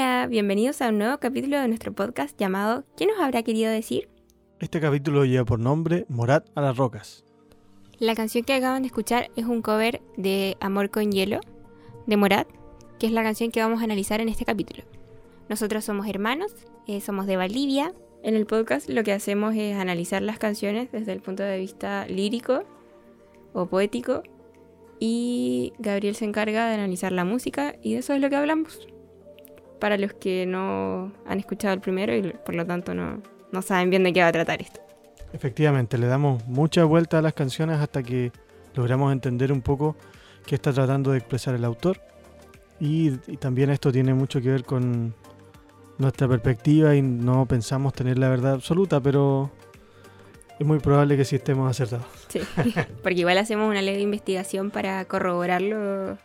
[0.00, 4.08] Hola, bienvenidos a un nuevo capítulo de nuestro podcast llamado ¿Qué nos habrá querido decir?
[4.60, 7.24] Este capítulo lleva por nombre Morat a las rocas.
[7.98, 11.40] La canción que acaban de escuchar es un cover de Amor con Hielo
[12.06, 12.46] de Morat,
[13.00, 14.84] que es la canción que vamos a analizar en este capítulo.
[15.48, 16.54] Nosotros somos hermanos,
[16.86, 17.92] eh, somos de Bolivia.
[18.22, 22.06] En el podcast lo que hacemos es analizar las canciones desde el punto de vista
[22.06, 22.62] lírico
[23.52, 24.22] o poético
[25.00, 28.86] y Gabriel se encarga de analizar la música y de eso es lo que hablamos.
[29.78, 33.90] Para los que no han escuchado el primero y por lo tanto no, no saben
[33.90, 34.80] bien de qué va a tratar esto.
[35.32, 38.32] Efectivamente, le damos mucha vuelta a las canciones hasta que
[38.74, 39.96] logramos entender un poco
[40.46, 42.00] qué está tratando de expresar el autor.
[42.80, 45.14] Y, y también esto tiene mucho que ver con
[45.98, 49.50] nuestra perspectiva y no pensamos tener la verdad absoluta, pero
[50.58, 52.06] es muy probable que sí estemos acertados.
[52.28, 52.40] Sí,
[53.02, 56.16] porque igual hacemos una leve investigación para corroborar lo-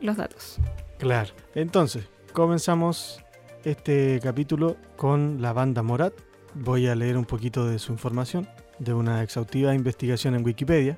[0.00, 0.58] los datos.
[0.98, 1.30] Claro.
[1.54, 3.22] Entonces, comenzamos
[3.64, 6.14] este capítulo con la banda Morat.
[6.54, 10.96] Voy a leer un poquito de su información de una exhaustiva investigación en Wikipedia.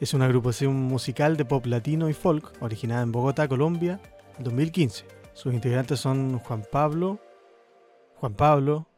[0.00, 4.00] Es una agrupación musical de pop latino y folk originada en Bogotá, Colombia,
[4.36, 5.04] en 2015.
[5.32, 7.20] Sus integrantes son Juan Pablo,
[8.16, 8.88] Juan Pablo,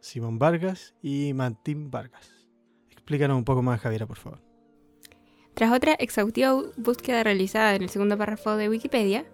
[0.00, 2.30] Simón Vargas y Martín Vargas.
[2.90, 4.40] Explícanos un poco más, Javiera, por favor.
[5.54, 9.26] Tras otra exhaustiva búsqueda realizada en el segundo párrafo de Wikipedia,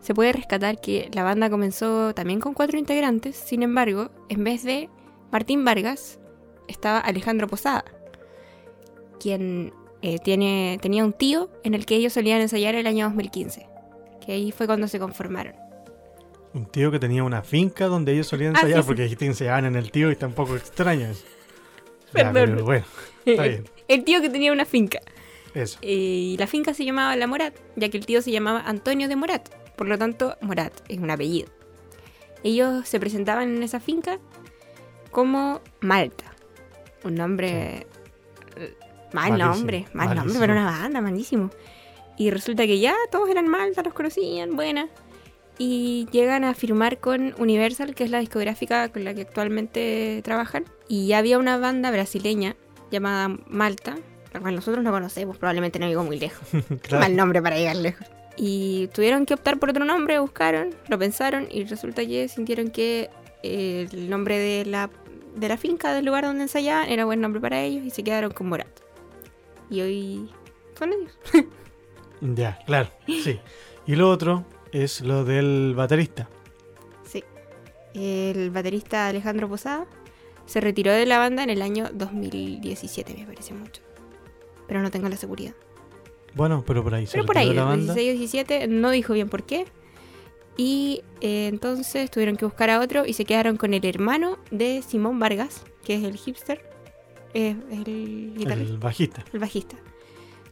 [0.00, 4.62] se puede rescatar que la banda comenzó también con cuatro integrantes, sin embargo, en vez
[4.64, 4.88] de
[5.30, 6.18] Martín Vargas,
[6.68, 7.84] estaba Alejandro Posada,
[9.18, 9.72] quien
[10.02, 13.66] eh, tiene, tenía un tío en el que ellos solían ensayar el año 2015,
[14.24, 15.54] que ahí fue cuando se conformaron.
[16.52, 18.86] Un tío que tenía una finca donde ellos solían Ah, ensayar, sí.
[18.86, 21.24] porque dijiste ensayaban en el tío y está un poco extraño eso.
[22.12, 22.34] Perdón.
[22.34, 22.84] Ya, pero bueno,
[23.24, 23.64] está bien.
[23.88, 25.00] El tío que tenía una finca.
[25.54, 25.78] Eso.
[25.82, 25.92] Eh,
[26.32, 29.16] y la finca se llamaba La Morat, ya que el tío se llamaba Antonio de
[29.16, 29.48] Morat.
[29.80, 31.48] Por lo tanto, Morat es un apellido.
[32.44, 34.18] Ellos se presentaban en esa finca
[35.10, 36.26] como Malta.
[37.02, 37.86] Un nombre...
[38.56, 38.76] eh,
[39.14, 41.48] Mal Malísimo, nombre, mal nombre para una banda, malísimo.
[42.18, 44.86] Y resulta que ya todos eran Malta, los conocían, buena.
[45.56, 50.66] Y llegan a firmar con Universal, que es la discográfica con la que actualmente trabajan.
[50.88, 52.54] Y ya había una banda brasileña
[52.90, 53.96] llamada Malta,
[54.34, 56.46] la cual nosotros no conocemos, probablemente no llegó muy lejos.
[56.82, 57.00] Claro.
[57.00, 58.06] Mal nombre para llegar lejos.
[58.42, 63.10] Y tuvieron que optar por otro nombre, buscaron, lo pensaron y resulta que sintieron que
[63.42, 64.88] eh, el nombre de la,
[65.36, 68.32] de la finca, del lugar donde ensayaban, era buen nombre para ellos y se quedaron
[68.32, 68.66] con Morat.
[69.68, 70.30] Y hoy
[70.78, 71.18] son ellos.
[72.22, 73.40] Ya, claro, sí.
[73.86, 76.28] Y lo otro es lo del baterista.
[77.02, 77.24] Sí.
[77.94, 79.86] El baterista Alejandro Posada
[80.44, 83.80] se retiró de la banda en el año 2017, me parece mucho.
[84.68, 85.54] Pero no tengo la seguridad.
[86.34, 87.94] Bueno, pero por ahí se Pero por ahí, retiró la el banda.
[87.94, 89.66] 16 o 17, no dijo bien por qué.
[90.56, 94.82] Y eh, entonces tuvieron que buscar a otro y se quedaron con el hermano de
[94.86, 96.60] Simón Vargas, que es el hipster,
[97.34, 99.24] eh, el guitarrista, El bajista.
[99.32, 99.76] el bajista.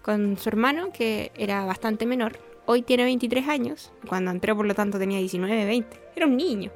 [0.02, 2.38] Con su hermano, que era bastante menor.
[2.64, 3.92] Hoy tiene 23 años.
[4.08, 6.00] Cuando entró, por lo tanto, tenía 19, 20.
[6.16, 6.70] Era un niño.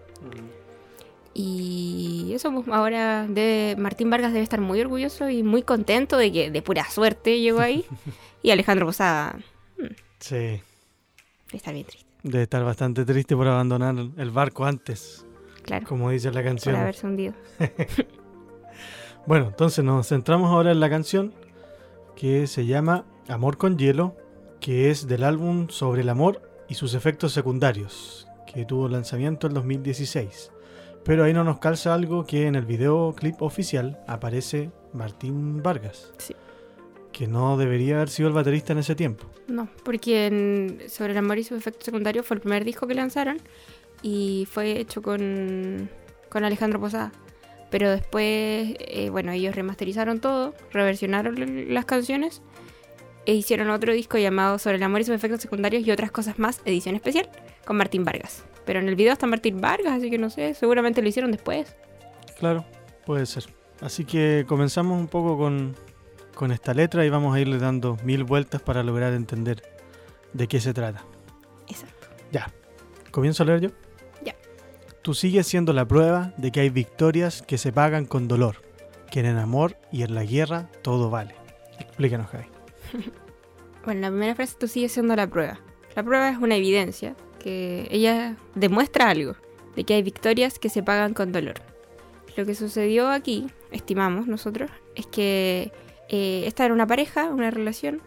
[1.34, 6.30] Y eso, pues, ahora debe- Martín Vargas debe estar muy orgulloso y muy contento de
[6.32, 7.84] que de pura suerte llegó ahí.
[8.42, 9.38] y Alejandro Posada
[10.18, 10.34] Sí.
[10.36, 10.62] debe
[11.52, 12.06] estar bien triste.
[12.22, 15.24] Debe estar bastante triste por abandonar el barco antes,
[15.62, 16.76] Claro, como dice la por canción.
[16.76, 17.34] haberse hundido.
[19.26, 21.32] Bueno, entonces nos centramos ahora en la canción
[22.16, 24.16] que se llama Amor con Hielo,
[24.60, 29.54] que es del álbum Sobre el Amor y sus efectos secundarios, que tuvo lanzamiento en
[29.54, 30.50] 2016.
[31.04, 36.34] Pero ahí no nos calza algo que en el videoclip oficial aparece Martín Vargas, Sí.
[37.12, 39.26] que no debería haber sido el baterista en ese tiempo.
[39.48, 42.94] No, porque en Sobre el amor y sus efectos secundarios fue el primer disco que
[42.94, 43.38] lanzaron
[44.02, 45.90] y fue hecho con,
[46.28, 47.10] con Alejandro Posada.
[47.70, 52.42] Pero después, eh, bueno, ellos remasterizaron todo, reversionaron las canciones
[53.24, 56.38] e hicieron otro disco llamado Sobre el amor y sus efectos secundarios y otras cosas
[56.38, 57.28] más, edición especial,
[57.64, 58.44] con Martín Vargas.
[58.64, 61.74] Pero en el video está Martín Vargas, así que no sé, seguramente lo hicieron después.
[62.38, 62.64] Claro,
[63.04, 63.44] puede ser.
[63.80, 65.74] Así que comenzamos un poco con,
[66.34, 69.62] con esta letra y vamos a irle dando mil vueltas para lograr entender
[70.32, 71.04] de qué se trata.
[71.68, 72.06] Exacto.
[72.30, 72.52] Ya.
[73.10, 73.70] ¿Comienzo a leer yo?
[74.24, 74.36] Ya.
[75.02, 78.62] Tú sigues siendo la prueba de que hay victorias que se pagan con dolor,
[79.10, 81.34] que en el amor y en la guerra todo vale.
[81.78, 82.46] Explícanos, Javi.
[83.84, 85.58] Bueno, la primera frase tú sigues siendo la prueba.
[85.96, 89.36] La prueba es una evidencia que ella demuestra algo,
[89.76, 91.54] de que hay victorias que se pagan con dolor.
[92.36, 95.72] Lo que sucedió aquí, estimamos nosotros, es que
[96.08, 98.00] eh, esta era una pareja, una relación,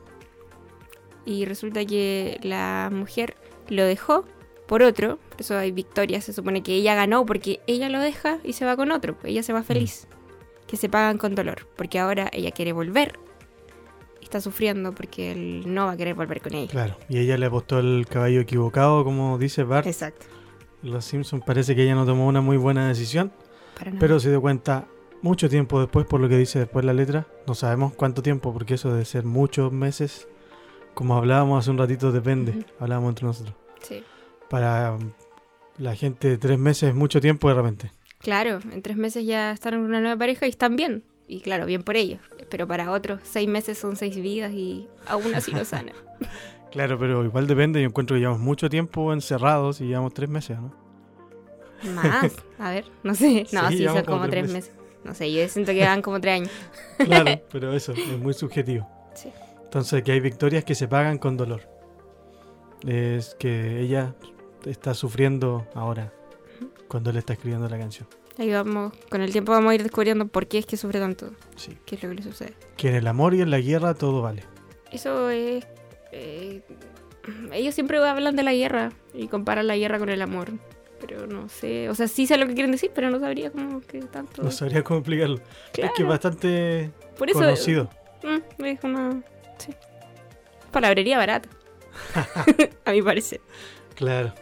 [1.26, 3.36] y resulta que la mujer
[3.68, 4.26] lo dejó
[4.68, 6.24] por otro, Por eso hay victorias.
[6.24, 9.16] Se supone que ella ganó porque ella lo deja y se va con otro.
[9.24, 10.08] Ella se va feliz.
[10.68, 11.68] Que se pagan con dolor.
[11.76, 13.20] Porque ahora ella quiere volver.
[14.26, 16.70] Está sufriendo porque él no va a querer volver con ella.
[16.72, 19.86] Claro, y ella le apostó el caballo equivocado, como dice Bart.
[19.86, 20.26] Exacto.
[20.82, 23.32] Los Simpsons parece que ella no tomó una muy buena decisión,
[23.78, 24.00] Para nada.
[24.00, 24.88] pero se dio cuenta
[25.22, 27.28] mucho tiempo después, por lo que dice después la letra.
[27.48, 30.28] No sabemos cuánto tiempo, porque eso debe ser muchos meses.
[30.96, 32.66] Como hablábamos hace un ratito, depende.
[32.80, 33.56] Hablábamos entre nosotros.
[33.84, 34.04] Sí.
[34.50, 35.12] Para um,
[35.78, 37.92] la gente, tres meses es mucho tiempo de repente.
[38.20, 41.04] Claro, en tres meses ya están en una nueva pareja y están bien.
[41.28, 42.20] Y claro, bien por ellos.
[42.50, 45.94] Pero para otros, seis meses son seis vidas y aún así no sana.
[46.72, 47.82] Claro, pero igual depende.
[47.82, 50.74] Yo encuentro que llevamos mucho tiempo encerrados y llevamos tres meses, ¿no?
[51.94, 52.36] Más.
[52.60, 53.46] A ver, no sé.
[53.54, 54.74] No, Sí, son como como tres tres meses.
[55.06, 56.52] No sé, yo siento que van como tres años.
[56.98, 58.90] Claro, pero eso es muy subjetivo.
[59.14, 59.32] Sí.
[59.64, 61.62] Entonces, que hay victorias que se pagan con dolor.
[62.86, 64.14] Es que ella
[64.66, 66.12] está sufriendo ahora
[66.90, 68.06] cuando él está escribiendo la canción.
[68.38, 71.32] Ahí vamos, con el tiempo vamos a ir descubriendo por qué es que sufre tanto.
[71.56, 71.78] Sí.
[71.86, 72.54] ¿Qué es lo que le sucede?
[72.76, 74.44] Que en el amor y en la guerra todo vale.
[74.92, 75.66] Eso es...
[76.12, 76.62] eh,
[77.54, 80.52] ellos siempre hablan de la guerra y comparan la guerra con el amor.
[81.00, 83.82] Pero no sé, o sea, sí sé lo que quieren decir, pero no sabría cómo
[83.82, 84.42] que tanto...
[84.44, 85.40] No sabría cómo explicarlo.
[85.74, 87.90] Claro, Es que es bastante por eso conocido.
[88.24, 89.22] mm, es una...
[89.58, 89.74] Sí.
[90.72, 91.50] Palabrería barata.
[92.86, 93.40] a mi parecer.
[93.96, 94.34] Claro.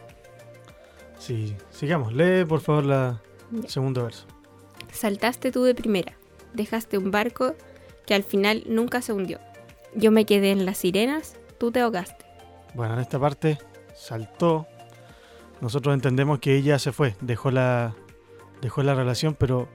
[1.20, 2.14] Sí, sigamos.
[2.14, 3.22] Lee, por favor, la
[3.62, 3.70] Ya.
[3.70, 4.26] segundo verso.
[4.92, 6.14] Saltaste tú de primera.
[6.54, 7.56] Dejaste un barco
[8.06, 9.40] que al final nunca se hundió.
[9.96, 12.26] Yo me quedé en las sirenas, tú te ahogaste.
[12.74, 13.58] Bueno, en esta parte
[13.96, 14.68] saltó.
[15.62, 17.96] Nosotros entendemos que ella se fue, dejó la,
[18.62, 19.68] dejó la relación, pero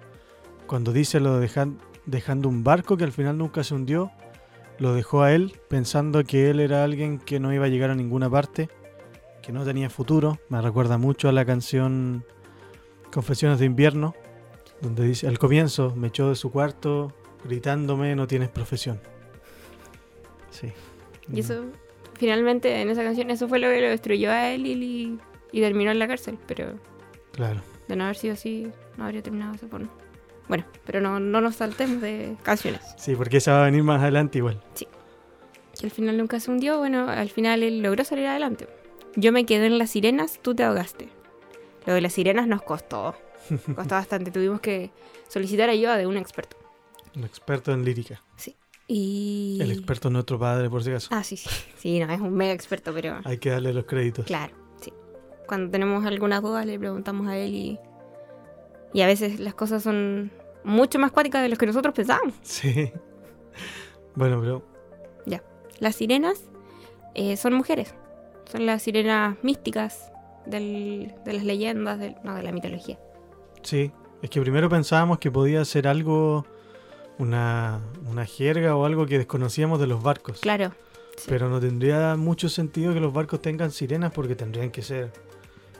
[0.66, 4.10] cuando dice lo de dejan- dejando un barco que al final nunca se hundió,
[4.78, 7.94] lo dejó a él pensando que él era alguien que no iba a llegar a
[7.94, 8.68] ninguna parte,
[9.42, 10.38] que no tenía futuro.
[10.50, 12.24] Me recuerda mucho a la canción
[13.12, 14.14] Confesiones de invierno,
[14.80, 17.12] donde dice al comienzo me echó de su cuarto
[17.44, 19.00] gritándome no tienes profesión.
[20.50, 20.72] Sí.
[21.32, 21.64] Y eso,
[22.14, 25.18] finalmente, en esa canción, eso fue lo que lo destruyó a él y,
[25.52, 26.38] y- terminó en la cárcel.
[26.46, 26.72] Pero
[27.32, 27.60] Claro.
[27.86, 29.88] de no haber sido así, no habría terminado de esa forma.
[30.48, 32.80] Bueno, pero no, no nos saltemos de canciones.
[32.96, 34.60] Sí, porque esa va a venir más adelante igual.
[35.78, 38.66] Que al final nunca se hundió, bueno, al final él logró salir adelante.
[39.14, 41.08] Yo me quedé en las sirenas, tú te ahogaste.
[41.88, 43.14] Lo de las sirenas nos costó.
[43.74, 44.30] Costó bastante.
[44.30, 44.90] Tuvimos que
[45.26, 46.58] solicitar ayuda de un experto.
[47.16, 48.22] Un experto en lírica.
[48.86, 49.56] Y...
[49.58, 51.08] El experto es nuestro padre, por si acaso.
[51.12, 51.48] Ah, sí, sí.
[51.78, 53.20] Sí, no, es un mega experto, pero...
[53.24, 54.26] Hay que darle los créditos.
[54.26, 54.92] Claro, sí.
[55.46, 57.78] Cuando tenemos algunas dudas le preguntamos a él y...
[58.92, 60.30] Y a veces las cosas son
[60.64, 62.34] mucho más cuáticas de lo que nosotros pensábamos.
[62.42, 62.92] Sí.
[64.14, 64.62] Bueno, pero
[65.80, 66.50] Las sirenas
[67.14, 67.94] eh, son mujeres.
[68.44, 70.12] Son las sirenas místicas
[70.50, 72.98] del- de las leyendas, del- no, de la mitología.
[73.62, 73.90] sí.
[74.20, 76.44] Es que primero pensábamos que podía ser algo,
[77.18, 77.78] una,
[78.10, 80.40] una jerga o algo que desconocíamos de los barcos.
[80.40, 80.72] Claro.
[81.16, 81.26] sí.
[81.28, 85.12] Pero no tendría mucho sentido que los barcos tengan sirenas porque tendrían que ser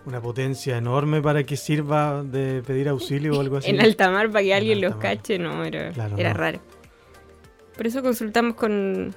[0.06, 3.70] una potencia enorme para que sirva de pedir auxilio o algo así.
[3.70, 5.00] En alta mar para que En alguien los mar.
[5.00, 6.38] cache, no, era, Claro, era no.
[6.38, 6.60] raro.
[7.76, 9.16] Por eso consultamos con...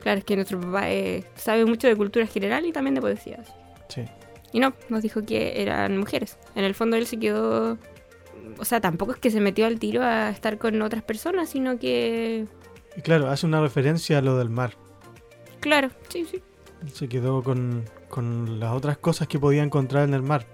[0.00, 3.52] Claro, es que nuestro papá eh, sabe mucho de cultura general y también de poesías.
[3.88, 4.02] Sí.
[4.52, 6.38] Y no, nos dijo que eran mujeres.
[6.54, 7.78] En el fondo él se quedó...
[8.58, 11.78] O sea, tampoco es que se metió al tiro a estar con otras personas, sino
[11.78, 12.46] que...
[12.96, 14.72] Y claro, hace una referencia a lo del mar.
[15.60, 16.42] Claro, sí, sí.
[16.92, 20.46] Se quedó con, con las otras cosas que podía encontrar en el mar,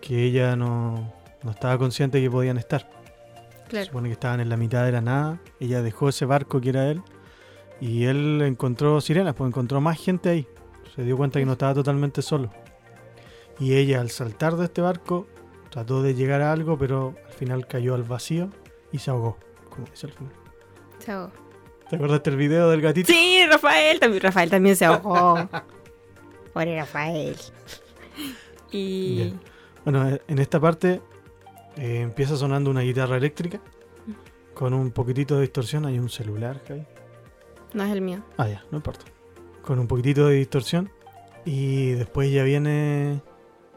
[0.00, 2.88] que ella no, no estaba consciente que podían estar.
[3.64, 3.86] Se Claro.
[3.86, 5.40] supone que estaban en la mitad de la nada.
[5.60, 7.02] Ella dejó ese barco que era él.
[7.80, 10.46] Y él encontró sirenas, pues encontró más gente ahí.
[10.96, 12.50] Se dio cuenta que no estaba totalmente solo.
[13.60, 15.26] Y ella al saltar de este barco
[15.70, 18.50] trató de llegar a algo, pero al final cayó al vacío
[18.90, 19.36] y se ahogó.
[19.68, 20.32] Como dice al final.
[20.98, 21.32] Se ahogó.
[21.88, 23.12] ¿Te acordaste del video del gatito?
[23.12, 25.36] Sí, Rafael también, Rafael también se ahogó.
[26.52, 27.36] Pobre Rafael.
[28.70, 29.16] Y...
[29.16, 29.40] Bien.
[29.84, 31.00] Bueno, eh, en esta parte
[31.76, 33.60] eh, empieza sonando una guitarra eléctrica
[34.54, 35.86] con un poquitito de distorsión.
[35.86, 36.86] Hay un celular, Javi.
[37.72, 38.22] No es el mío.
[38.36, 39.04] Ah, ya, no importa.
[39.62, 40.90] Con un poquitito de distorsión.
[41.44, 43.22] Y después ya viene.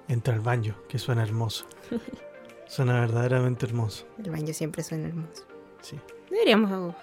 [0.07, 1.65] Entra el banjo, que suena hermoso.
[2.67, 4.07] suena verdaderamente hermoso.
[4.23, 5.45] El baño siempre suena hermoso.
[5.81, 5.99] Sí.
[6.29, 6.95] Deberíamos,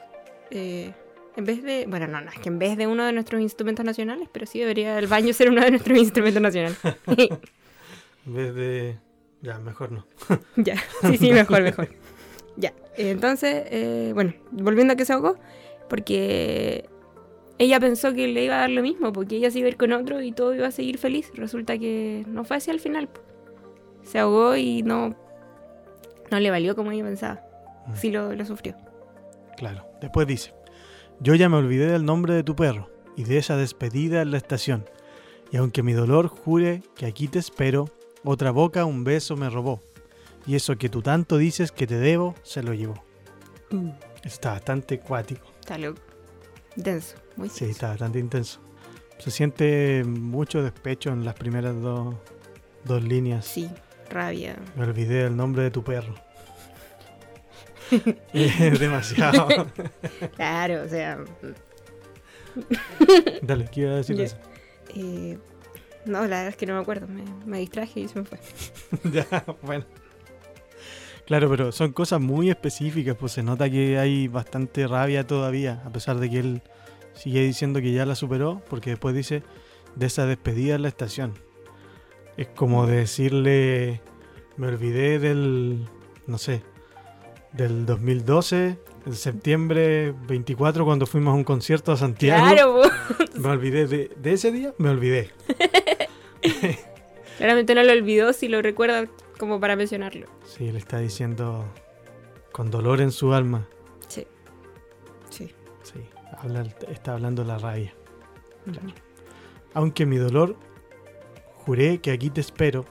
[0.50, 0.92] eh,
[1.36, 3.84] en vez de, bueno, no, no, es que en vez de uno de nuestros instrumentos
[3.84, 6.78] nacionales, pero sí debería el baño ser uno de nuestros instrumentos nacionales.
[8.26, 8.98] En vez de.
[9.40, 10.06] Ya, mejor no.
[10.56, 11.88] ya, sí, sí, mejor, mejor.
[12.56, 15.38] Ya, entonces, eh, bueno, volviendo a que se ahogó,
[15.88, 16.89] porque
[17.60, 19.76] ella pensó que le iba a dar lo mismo, porque ella se iba a ir
[19.76, 21.30] con otro y todo iba a seguir feliz.
[21.34, 23.10] Resulta que no fue así al final.
[24.02, 25.14] Se ahogó y no,
[26.30, 27.42] no le valió como ella pensaba.
[27.86, 27.96] Mm.
[27.96, 28.76] Sí lo, lo sufrió.
[29.58, 29.84] Claro.
[30.00, 30.54] Después dice,
[31.20, 34.38] yo ya me olvidé del nombre de tu perro y de esa despedida en la
[34.38, 34.88] estación.
[35.52, 37.90] Y aunque mi dolor jure que aquí te espero,
[38.24, 39.82] otra boca un beso me robó.
[40.46, 43.04] Y eso que tú tanto dices que te debo, se lo llevó.
[44.24, 45.46] Está bastante cuático.
[45.60, 46.00] Está loco.
[46.76, 47.70] Denso, muy Sí, denso.
[47.72, 48.60] está bastante intenso.
[49.18, 52.14] Se siente mucho despecho en las primeras dos,
[52.84, 53.44] dos líneas.
[53.44, 53.68] Sí,
[54.08, 54.56] rabia.
[54.76, 56.14] Me olvidé del nombre de tu perro.
[58.32, 59.48] demasiado.
[60.36, 61.18] Claro, o sea.
[63.42, 64.24] Dale, ¿qué iba a decir Ya.
[64.24, 64.36] eso?
[64.94, 65.38] eh,
[66.06, 67.06] no, la verdad es que no me acuerdo.
[67.08, 68.38] Me, me distraje y se me fue.
[69.12, 69.26] ya,
[69.62, 69.84] bueno.
[71.30, 75.90] Claro, pero son cosas muy específicas, pues se nota que hay bastante rabia todavía, a
[75.92, 76.62] pesar de que él
[77.14, 79.44] sigue diciendo que ya la superó, porque después dice
[79.94, 81.34] de esa despedida en la estación.
[82.36, 84.00] Es como decirle,
[84.56, 85.88] me olvidé del,
[86.26, 86.64] no sé,
[87.52, 92.44] del 2012, en septiembre 24, cuando fuimos a un concierto a Santiago.
[92.44, 92.80] Claro.
[93.36, 95.30] Me olvidé de, de ese día, me olvidé.
[97.38, 99.06] Claramente no lo olvidó si lo recuerda
[99.40, 100.26] como para mencionarlo.
[100.44, 101.64] Sí, le está diciendo
[102.52, 103.66] con dolor en su alma.
[104.06, 104.26] Sí.
[105.30, 105.52] Sí.
[105.82, 106.00] Sí,
[106.36, 107.94] habla, está hablando la rabia.
[108.66, 108.92] Ujú.
[109.72, 110.56] Aunque mi dolor,
[111.54, 112.84] juré que aquí te espero.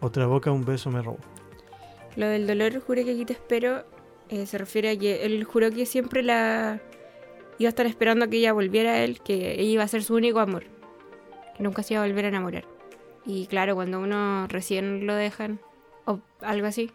[0.00, 1.18] Otra boca un beso me robó.
[2.16, 3.84] Lo del dolor, juré que aquí te espero,
[4.30, 6.80] eh, se refiere a que él juró que siempre la
[7.58, 10.02] iba a estar esperando a que ella volviera a él, que ella iba a ser
[10.02, 10.64] su único amor,
[11.56, 12.75] que nunca se iba a volver a enamorar.
[13.26, 15.58] Y claro, cuando uno recién lo dejan,
[16.04, 16.90] o algo así,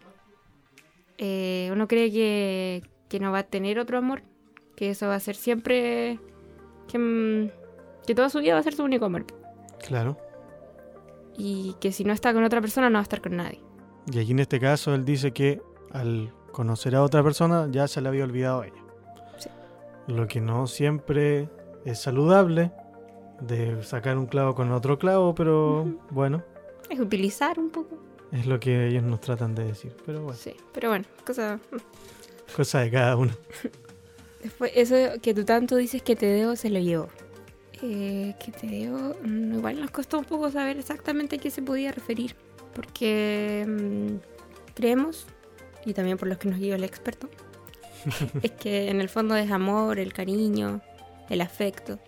[1.18, 4.22] eh, uno cree que, que no va a tener otro amor,
[4.76, 6.18] que eso va a ser siempre,
[6.88, 7.50] que, mm,
[8.06, 9.26] que toda su vida va a ser su único amor,
[9.86, 10.16] Claro.
[11.36, 13.60] y que si no está con otra persona no va a estar con nadie.
[14.10, 15.60] Y aquí en este caso él dice que
[15.92, 18.82] al conocer a otra persona ya se le había olvidado a ella.
[19.38, 19.48] Sí.
[20.08, 21.48] Lo que no siempre
[21.84, 22.72] es saludable
[23.46, 26.42] de sacar un clavo con otro clavo, pero bueno,
[26.88, 27.98] Es utilizar un poco.
[28.32, 29.94] es lo que ellos nos tratan de decir.
[30.06, 31.58] Pero bueno, Sí, pero bueno, cosa...
[32.56, 33.32] cosa de cada uno.
[34.42, 37.08] Después, eso que tú tanto dices que te debo, se lo llevo.
[37.80, 41.62] Eh, que te debo, mm, igual nos costó un poco saber exactamente a qué se
[41.62, 42.34] podía referir.
[42.74, 44.16] Porque mm,
[44.74, 45.26] creemos,
[45.84, 47.28] y también por los que nos guió el experto,
[48.42, 50.80] es que en el fondo es amor, el cariño,
[51.28, 51.98] el afecto.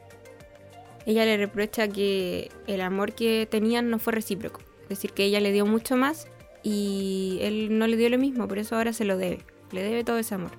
[1.06, 4.61] Ella le reprocha que el amor que tenían no fue recíproco.
[4.82, 6.28] Es decir, que ella le dio mucho más
[6.62, 9.40] y él no le dio lo mismo, por eso ahora se lo debe.
[9.70, 10.52] Le debe todo ese amor.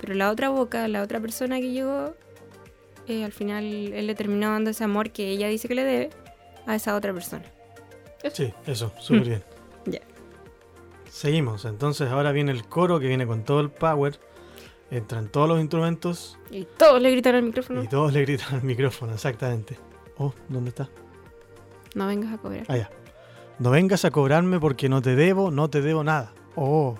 [0.00, 2.14] Pero la otra boca, la otra persona que llegó,
[3.06, 6.10] eh, al final él le terminó dando ese amor que ella dice que le debe
[6.66, 7.44] a esa otra persona.
[8.32, 9.44] Sí, eso, súper bien.
[9.86, 10.00] Ya.
[11.10, 14.18] Seguimos, entonces ahora viene el coro que viene con todo el power.
[14.90, 18.62] Entran todos los instrumentos Y todos le gritan al micrófono, y todos le gritan al
[18.62, 19.78] micrófono, exactamente.
[20.18, 20.88] Oh, ¿dónde está?
[21.94, 22.64] no vengas a cobrar.
[22.68, 22.90] Allá.
[23.58, 26.32] No vengas a cobrarme porque no te debo, no te debo nada.
[26.56, 26.96] Oh,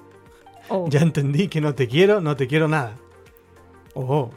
[0.69, 2.97] Oh, ya entendí que no te quiero, no te quiero nada.
[3.95, 4.31] Oh.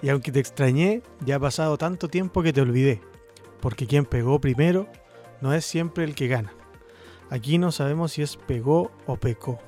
[0.00, 3.00] Y aunque te extrañé, ya ha pasado tanto tiempo que te olvidé.
[3.60, 4.86] Porque quien pegó primero
[5.40, 6.52] no es siempre el que gana.
[7.30, 9.58] Aquí no sabemos si es pegó o pecó.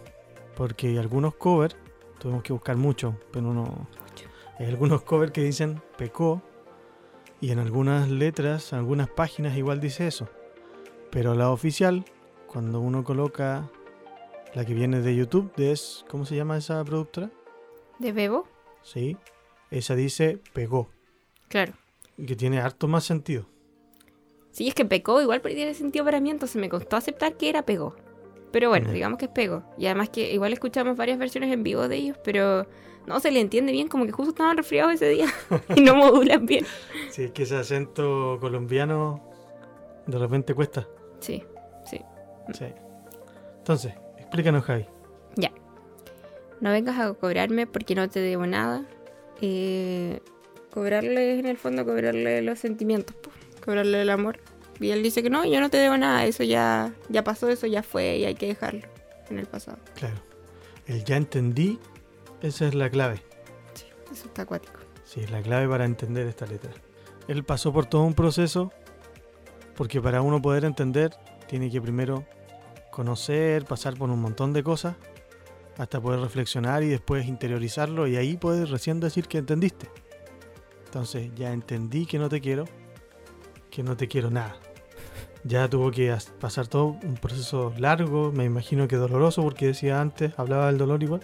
[0.56, 1.76] Porque hay algunos covers,
[2.20, 3.88] tuvimos que buscar mucho, pero no.
[4.58, 6.42] Hay algunos covers que dicen pecó.
[7.40, 10.28] Y en algunas letras, en algunas páginas igual dice eso.
[11.10, 12.04] Pero la oficial,
[12.46, 13.70] cuando uno coloca
[14.54, 17.30] la que viene de YouTube, de es, ¿cómo se llama esa productora?
[17.98, 18.46] ¿De Bebo?
[18.82, 19.16] Sí.
[19.70, 20.90] Esa dice pegó.
[21.48, 21.72] Claro.
[22.18, 23.46] y Que tiene harto más sentido.
[24.50, 27.48] Sí, es que pecó, igual pero tiene sentido para mí, entonces me costó aceptar que
[27.48, 27.96] era pegó.
[28.52, 28.92] Pero bueno, Ya.
[28.92, 29.62] digamos que es pegó.
[29.78, 32.66] Y además que igual escuchamos varias versiones en vivo de ellos, pero
[33.06, 35.26] no se le entiende bien, como que justo estaban resfriados ese día
[35.76, 36.66] y no modulan bien.
[37.10, 39.22] Sí, es que ese acento colombiano
[40.06, 40.86] de repente cuesta.
[41.20, 41.42] Sí,
[41.84, 42.00] sí.
[42.52, 42.64] Sí.
[43.58, 44.86] Entonces, explícanos, Javi.
[46.60, 48.84] No vengas a cobrarme porque no te debo nada.
[49.40, 50.20] Eh,
[50.70, 53.30] cobrarle en el fondo cobrarle los sentimientos, po,
[53.64, 54.38] cobrarle el amor.
[54.80, 57.66] Y él dice que no, yo no te debo nada, eso ya, ya pasó, eso
[57.66, 58.86] ya fue y hay que dejarlo
[59.28, 59.78] en el pasado.
[59.94, 60.16] Claro.
[60.86, 61.78] El ya entendí,
[62.40, 63.22] esa es la clave.
[63.74, 64.80] Sí, eso está acuático.
[65.04, 66.70] Sí, es la clave para entender esta letra.
[67.28, 68.72] Él pasó por todo un proceso,
[69.76, 71.14] porque para uno poder entender,
[71.46, 72.24] tiene que primero
[72.90, 74.96] conocer, pasar por un montón de cosas,
[75.76, 79.88] hasta poder reflexionar y después interiorizarlo, y ahí puedes recién decir que entendiste.
[80.86, 82.64] Entonces ya entendí que no te quiero,
[83.70, 84.56] que no te quiero nada.
[85.44, 90.00] Ya tuvo que as- pasar todo un proceso largo, me imagino que doloroso, porque decía
[90.00, 91.22] antes, hablaba del dolor igual.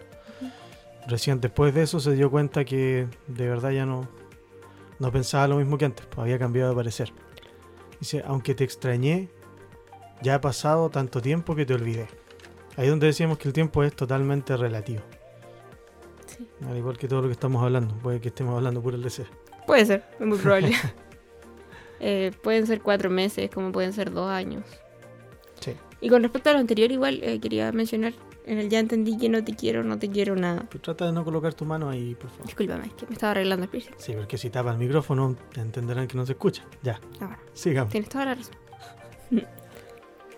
[1.06, 4.08] Recién después de eso se dio cuenta que de verdad ya no,
[4.98, 7.12] no pensaba lo mismo que antes, pues había cambiado de parecer.
[8.00, 9.28] Dice, aunque te extrañé,
[10.22, 12.08] ya ha pasado tanto tiempo que te olvidé.
[12.76, 15.02] Ahí donde decíamos que el tiempo es totalmente relativo.
[16.26, 16.46] Sí.
[16.68, 19.26] Al igual que todo lo que estamos hablando, puede que estemos hablando puro el deseo.
[19.66, 20.72] Puede ser, es muy probable.
[22.00, 24.64] Eh, pueden ser cuatro meses, como pueden ser dos años.
[25.60, 25.72] Sí.
[26.00, 28.12] Y con respecto a lo anterior, igual eh, quería mencionar,
[28.44, 30.66] en el ya entendí que no te quiero, no te quiero nada.
[30.68, 32.46] Pero trata de no colocar tu mano ahí, por favor.
[32.46, 33.94] Discúlpame, es que me estaba arreglando el piercing.
[33.98, 36.64] Sí, porque si tapa el micrófono, entenderán que no se escucha.
[36.82, 37.90] Ya, Ah, bueno, sigamos.
[37.90, 38.54] tienes toda la razón.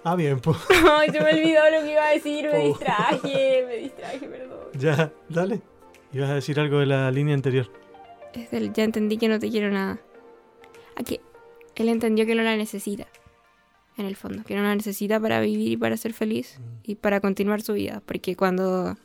[0.05, 0.57] Ah, bien, pues.
[0.99, 2.67] Ay, se me olvidó lo que iba a decir, me Oh.
[2.69, 4.59] distraje, me distraje, perdón.
[4.75, 5.61] Ya, dale.
[6.13, 7.69] Ibas a decir algo de la línea anterior.
[8.33, 9.99] Es del ya entendí que no te quiero nada.
[10.97, 11.21] Aquí,
[11.83, 13.07] él entendió que no la necesita.
[13.97, 17.21] En el fondo, que no la necesita para vivir y para ser feliz y para
[17.21, 18.01] continuar su vida.
[18.07, 18.97] Porque cuando.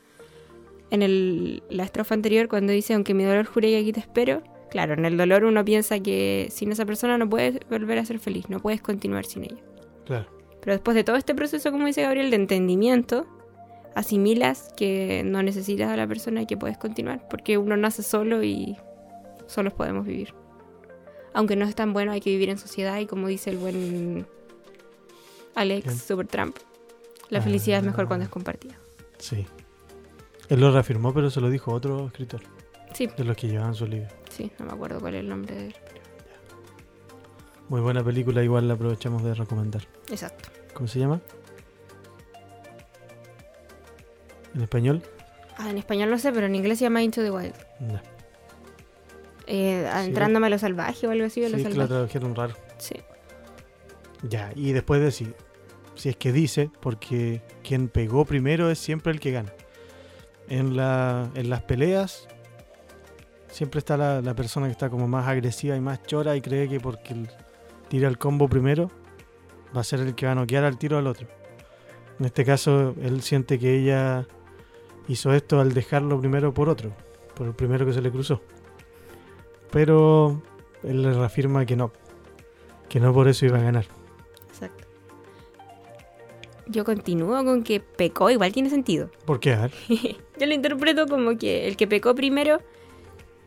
[0.92, 4.44] En el, la estrofa anterior, cuando dice, aunque mi dolor jure que aquí te espero.
[4.70, 8.20] Claro, en el dolor uno piensa que sin esa persona no puedes volver a ser
[8.20, 9.62] feliz, no puedes continuar sin ella.
[10.06, 10.28] Claro.
[10.62, 13.28] Pero después de todo este proceso, como dice Gabriel, de entendimiento,
[13.96, 18.44] asimilas que no necesitas a la persona y que puedes continuar, porque uno nace solo
[18.44, 18.78] y
[19.46, 20.34] solos podemos vivir.
[21.34, 24.26] Aunque no es tan bueno, hay que vivir en sociedad y como dice el buen
[25.56, 26.02] Alex.
[26.04, 26.56] Supertramp,
[27.30, 28.08] la felicidad es mejor Ah.
[28.08, 28.76] cuando es compartida.
[29.18, 29.46] Sí.
[30.50, 32.42] Él lo reafirmó, pero se lo dijo otro escritor
[32.94, 34.10] Sí, de los que llevaban su libro.
[34.30, 35.76] sí, no me acuerdo cuál es el nombre de él.
[37.70, 39.88] Muy buena película, igual la aprovechamos de recomendar.
[40.12, 40.50] Exacto.
[40.74, 41.22] ¿Cómo se llama?
[44.54, 45.02] ¿En español?
[45.58, 47.56] Ah, en español no sé, pero en inglés se llama Into the Wild.
[47.80, 48.00] No.
[49.56, 49.90] Eh, Sí.
[49.98, 51.88] Adentrándome a lo salvaje o algo así, o lo Sí, que salvaje.
[51.90, 52.54] tradujeron raro.
[52.78, 52.96] Sí.
[54.28, 55.36] Ya, y después decir,
[55.96, 59.54] si es que dice, porque quien pegó primero es siempre el que gana.
[60.50, 62.28] En, la, en las peleas
[63.50, 66.68] siempre está la, la persona que está como más agresiva y más chora y cree
[66.68, 67.16] que porque
[67.90, 68.90] tira el combo primero
[69.76, 71.28] va a ser el que va a noquear al tiro al otro.
[72.20, 74.26] En este caso, él siente que ella
[75.08, 76.92] hizo esto al dejarlo primero por otro,
[77.36, 78.42] por el primero que se le cruzó.
[79.74, 80.40] Pero
[80.84, 81.92] él le reafirma que no,
[82.88, 83.86] que no por eso iba a ganar.
[84.48, 84.86] Exacto.
[86.68, 89.10] Yo continúo con que pecó, igual tiene sentido.
[89.26, 89.58] ¿Por qué?
[90.40, 92.62] Yo lo interpreto como que el que pecó primero,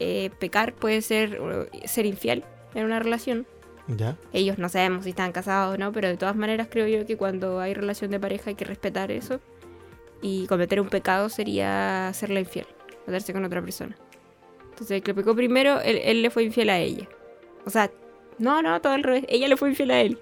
[0.01, 1.41] eh, pecar puede ser
[1.85, 3.47] ser infiel en una relación.
[3.87, 4.17] ¿Ya?
[4.33, 7.17] Ellos no sabemos si están casados o no, pero de todas maneras creo yo que
[7.17, 9.39] cuando hay relación de pareja hay que respetar eso.
[10.23, 12.67] Y cometer un pecado sería serle infiel,
[13.07, 13.97] meterse con otra persona.
[14.77, 17.09] Entonces el que pecó primero, él, él le fue infiel a ella.
[17.65, 17.91] O sea,
[18.39, 19.25] no, no, todo al revés.
[19.29, 20.19] Ella le fue infiel a él.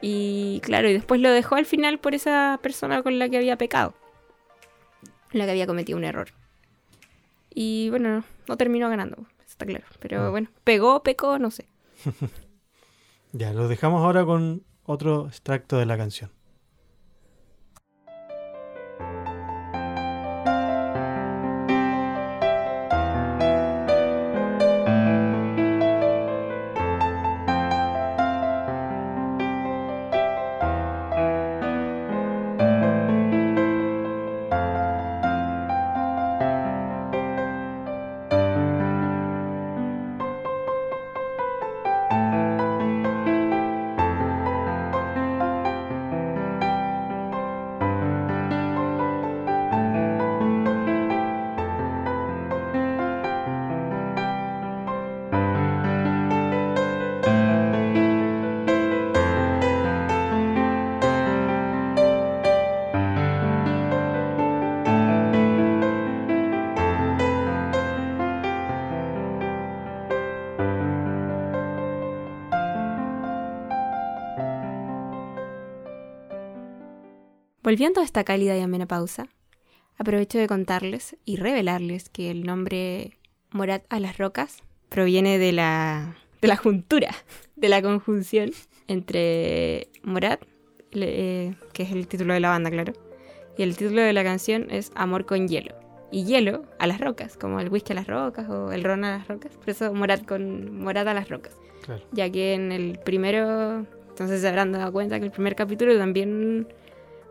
[0.00, 3.56] Y claro, y después lo dejó al final por esa persona con la que había
[3.58, 3.94] pecado.
[5.32, 6.28] La que había cometido un error.
[7.52, 9.84] Y bueno, no, no terminó ganando, está claro.
[9.98, 10.30] Pero Ah.
[10.30, 11.66] bueno, pegó, pecó, no sé.
[13.32, 16.30] Ya, lo dejamos ahora con otro extracto de la canción.
[77.66, 79.26] Volviendo a esta cálida y amena pausa,
[79.98, 83.18] aprovecho de contarles y revelarles que el nombre
[83.50, 87.10] Morat a las rocas proviene de la, de la juntura,
[87.56, 88.52] de la conjunción
[88.86, 90.44] entre Morat,
[90.92, 92.92] eh, que es el título de la banda, claro,
[93.58, 95.74] y el título de la canción es Amor con hielo.
[96.12, 99.18] Y hielo a las rocas, como el whisky a las rocas o el ron a
[99.18, 99.56] las rocas.
[99.56, 102.04] Por eso Morat con Morat a las rocas Claro.
[102.12, 106.68] ya que en el primero, entonces se habrán dado cuenta que el primer capítulo también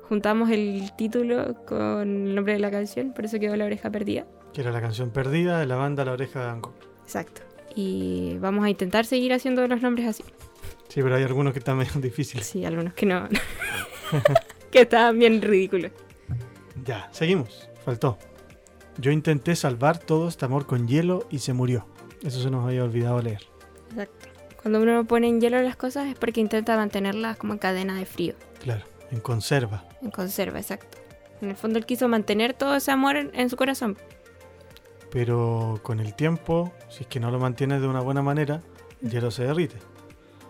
[0.07, 4.25] juntamos el título con el nombre de la canción, por eso quedó La Oreja Perdida.
[4.53, 6.73] Que era la canción perdida de la banda La Oreja de Anco.
[7.03, 7.41] Exacto.
[7.75, 10.23] Y vamos a intentar seguir haciendo los nombres así.
[10.87, 12.45] Sí, pero hay algunos que están medio difíciles.
[12.45, 13.27] Sí, algunos que no.
[14.71, 15.91] que estaban bien ridículos.
[16.85, 17.69] Ya, seguimos.
[17.83, 18.17] Faltó.
[18.97, 21.85] Yo intenté salvar todo este amor con hielo y se murió.
[22.23, 23.41] Eso se nos había olvidado leer.
[23.89, 24.29] Exacto.
[24.61, 28.05] Cuando uno pone en hielo las cosas es porque intenta mantenerlas como en cadena de
[28.05, 28.33] frío.
[28.63, 29.85] Claro, en conserva.
[30.01, 30.97] En conserva, exacto.
[31.41, 33.97] En el fondo él quiso mantener todo ese amor en, en su corazón.
[35.11, 38.61] Pero con el tiempo, si es que no lo mantienes de una buena manera,
[39.01, 39.77] el hielo se derrite.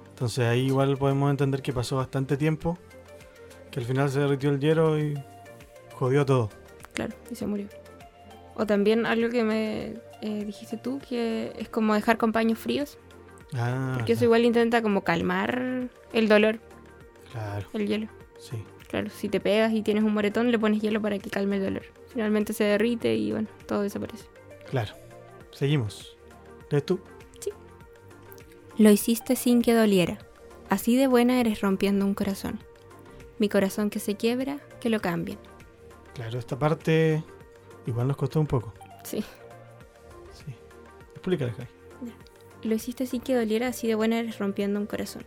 [0.09, 2.77] Entonces ahí igual podemos entender que pasó bastante tiempo,
[3.69, 5.21] que al final se derritió el hielo y
[5.93, 6.49] jodió todo.
[6.93, 7.67] Claro, y se murió.
[8.55, 12.97] O también algo que me eh, dijiste tú, que es como dejar con paños fríos.
[13.53, 16.59] Ah, Porque eso claro, igual intenta como calmar el dolor,
[17.31, 18.07] claro, el hielo.
[18.37, 18.63] Sí.
[18.87, 21.63] Claro, si te pegas y tienes un moretón, le pones hielo para que calme el
[21.63, 21.83] dolor.
[22.07, 24.25] Finalmente se derrite y bueno, todo desaparece.
[24.69, 24.93] Claro.
[25.51, 26.17] Seguimos.
[26.69, 26.99] ¿Lees tú?
[28.77, 30.17] Lo hiciste sin que doliera.
[30.69, 32.59] Así de buena eres rompiendo un corazón.
[33.39, 35.39] Mi corazón que se quiebra, que lo cambien.
[36.13, 37.23] Claro, esta parte
[37.85, 38.73] igual nos costó un poco.
[39.03, 39.23] Sí.
[40.31, 40.53] Sí.
[41.13, 41.67] Explícala, Jai.
[42.63, 45.23] Lo hiciste sin que doliera, así de buena eres rompiendo un corazón.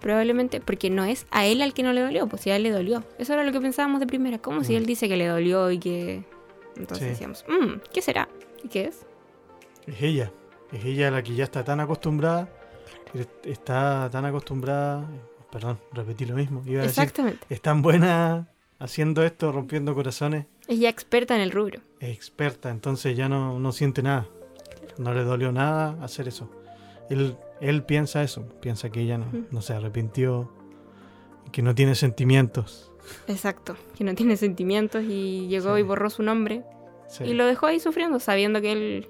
[0.00, 2.62] Probablemente porque no es a él al que no le dolió, pues si a él
[2.64, 3.02] le dolió.
[3.18, 4.38] Eso era lo que pensábamos de primera.
[4.38, 4.76] ¿Cómo si Mm.
[4.76, 6.24] él dice que le dolió y que...
[6.76, 7.10] Entonces Sí.
[7.10, 8.28] decíamos, "Mm, ¿qué será?
[8.62, 9.06] ¿Y qué es?
[9.86, 10.30] Es ella.
[10.72, 12.48] Es ella la que ya está tan acostumbrada.
[13.14, 15.08] es- Está tan acostumbrada.
[15.50, 16.62] Perdón, repetí lo mismo.
[16.66, 17.46] Iba a decir, Exactamente.
[17.48, 20.44] es tan buena haciendo esto, rompiendo corazones.
[20.68, 21.80] Es ya experta en el rubro.
[22.00, 24.26] Es experta, entonces ya no, no siente nada.
[24.98, 26.50] No le dolió nada hacer eso.
[27.08, 28.46] Él, él piensa eso.
[28.60, 29.18] Piensa que ella
[29.50, 30.52] no, se arrepintió.
[31.52, 32.90] Que no tiene sentimientos.
[33.28, 33.76] Exacto.
[33.96, 35.80] Que no tiene sentimientos y llegó Sí.
[35.80, 36.64] y borró su nombre.
[37.08, 37.24] Sí.
[37.24, 39.06] Y lo dejó ahí sufriendo, sabiendo que él,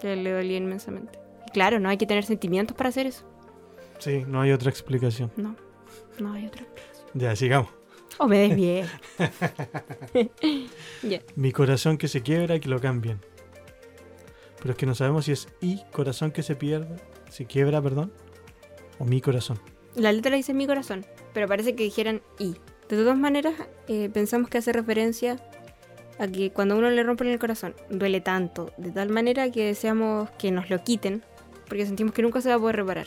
[0.00, 1.20] que le dolía inmensamente.
[1.46, 3.24] Y claro, no hay que tener sentimientos para hacer eso.
[3.98, 5.30] Sí, no hay otra explicación.
[5.36, 5.54] No,
[6.18, 7.06] no hay otra explicación.
[7.14, 7.70] Ya, sigamos.
[8.18, 8.84] O me desvié.
[11.02, 11.20] ya.
[11.36, 13.20] Mi corazón que se quiebra y que lo cambien.
[14.58, 16.96] Pero es que no sabemos si es y corazón que se pierde,
[17.32, 18.12] se quiebra, perdón,
[18.98, 19.58] o mi corazón.
[19.94, 22.56] La letra dice mi corazón, pero parece que dijeran y.
[22.88, 23.54] De todas maneras,
[23.88, 25.38] eh, pensamos que hace referencia
[26.18, 30.28] a que cuando uno le rompen el corazón, duele tanto, de tal manera que deseamos
[30.32, 31.22] que nos lo quiten,
[31.68, 33.06] porque sentimos que nunca se va a poder reparar.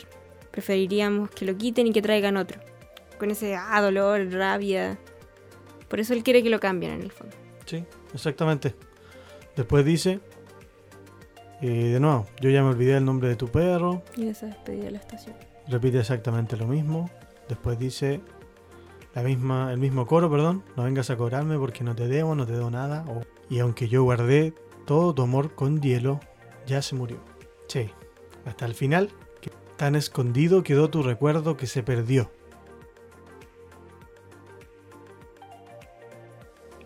[0.50, 2.60] Preferiríamos que lo quiten y que traigan otro.
[3.18, 4.98] Con ese ah, dolor, rabia.
[5.86, 7.36] Por eso él quiere que lo cambien en el fondo.
[7.64, 8.74] Sí, exactamente.
[9.54, 10.18] Después dice,
[11.62, 14.02] eh, de nuevo, yo ya me olvidé el nombre de tu perro.
[14.16, 15.34] Y esa despedida de la estación.
[15.68, 17.10] Repite exactamente lo mismo.
[17.48, 18.20] Después dice
[19.14, 20.62] la misma, el mismo coro, perdón.
[20.76, 23.04] No vengas a cobrarme porque no te debo, no te debo nada.
[23.48, 24.52] y aunque yo guardé
[24.84, 26.20] todo tu amor con hielo,
[26.66, 27.18] ya se murió.
[27.68, 27.90] Sí,
[28.44, 32.30] hasta el final, que tan escondido quedó tu recuerdo que se perdió.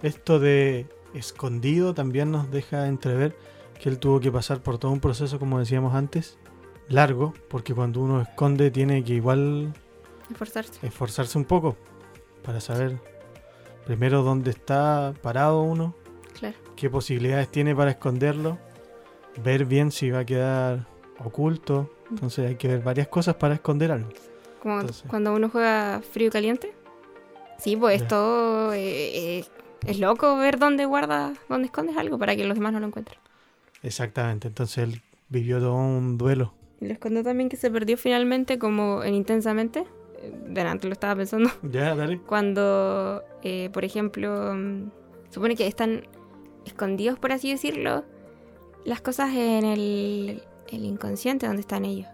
[0.02, 3.36] Esto de escondido también nos deja entrever
[3.80, 6.38] que él tuvo que pasar por todo un proceso, como decíamos antes,
[6.88, 9.72] largo, porque cuando uno esconde tiene que igual
[10.30, 10.86] Esforzarse.
[10.86, 11.76] esforzarse un poco
[12.44, 12.98] para saber
[13.86, 15.94] primero dónde está parado uno,
[16.38, 16.56] Claro.
[16.76, 18.58] qué posibilidades tiene para esconderlo,
[19.42, 20.86] ver bien si va a quedar
[21.24, 21.90] oculto.
[22.10, 24.08] Entonces hay que ver varias cosas para esconder algo.
[24.62, 25.04] Como Entonces.
[25.08, 26.74] cuando uno juega frío y caliente.
[27.58, 29.44] Sí, pues esto eh, eh,
[29.86, 33.18] es loco ver dónde guardas, dónde escondes algo para que los demás no lo encuentren.
[33.82, 36.52] Exactamente, entonces él vivió todo un duelo.
[36.80, 39.84] Y les contó también que se perdió finalmente como en Intensamente.
[40.18, 41.50] Eh, Delante lo estaba pensando.
[41.70, 42.20] Ya, dale.
[42.20, 44.90] Cuando, eh, por ejemplo, mm,
[45.30, 46.02] supone que están
[46.64, 48.04] escondidos, por así decirlo,
[48.84, 52.08] las cosas en el, el inconsciente donde están ellos.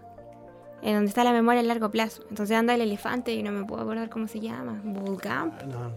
[0.81, 2.23] En donde está la memoria a largo plazo.
[2.29, 4.79] Entonces anda el elefante y no me puedo acordar cómo se llama.
[4.83, 5.51] Bubblegum.
[5.69, 5.91] No,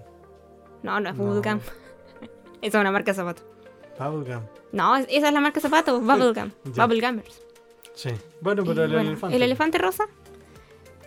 [0.83, 1.25] No, no es No.
[1.25, 1.61] Bubblegum.
[2.63, 3.45] Esa es una marca de zapatos.
[4.09, 4.43] Bubblegum.
[4.73, 6.01] No, es- esa es la marca de zapatos.
[6.01, 6.51] Bubblegum.
[6.65, 7.43] Bubblegummers.
[7.95, 8.11] Sí.
[8.41, 9.37] Bueno, pero Y el bueno, elefante.
[9.37, 10.05] el elefante rosa.